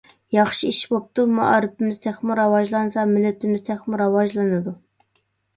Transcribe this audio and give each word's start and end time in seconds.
ياخشى 0.35 0.69
ئىش 0.75 0.79
بوپتۇ. 0.93 1.25
مائارىپىمىز 1.39 2.01
تېخىمۇ 2.07 2.37
راۋاجلانسا 2.41 3.05
مىللىتىمىز 3.13 3.65
تېخىمۇ 3.71 4.01
راۋاجلىنىدۇ. 4.03 4.75